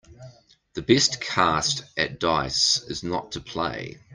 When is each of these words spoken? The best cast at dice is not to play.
The 0.73 0.81
best 0.81 1.21
cast 1.21 1.83
at 1.95 2.19
dice 2.19 2.81
is 2.89 3.03
not 3.03 3.33
to 3.33 3.39
play. 3.39 3.99